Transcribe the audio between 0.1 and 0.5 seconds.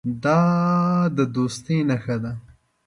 دا